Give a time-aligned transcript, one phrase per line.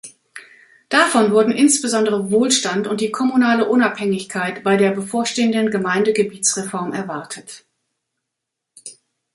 [0.89, 7.63] Davon wurden insbesondere Wohlstand und die kommunale Unabhängigkeit bei der bevorstehenden Gemeindegebietsreform erwartet.